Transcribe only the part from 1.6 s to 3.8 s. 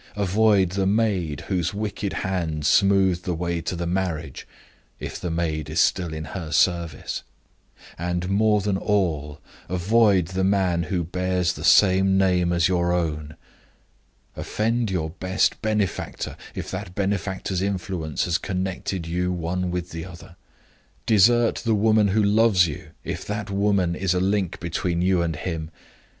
wicked hand smoothed the way to